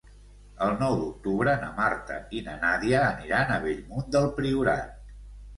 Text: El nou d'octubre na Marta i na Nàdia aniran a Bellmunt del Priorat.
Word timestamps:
El 0.67 0.71
nou 0.83 0.95
d'octubre 1.01 1.53
na 1.65 1.67
Marta 1.79 2.17
i 2.39 2.43
na 2.47 2.55
Nàdia 2.65 3.05
aniran 3.11 3.55
a 3.57 3.59
Bellmunt 3.67 4.11
del 4.17 4.27
Priorat. 4.41 5.01